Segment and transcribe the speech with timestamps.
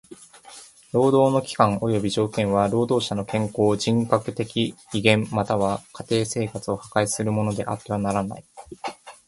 [0.93, 8.43] 労働の期間および条件は労働者の健康、人格的威厳または家庭生活を破壊するものであってはならない。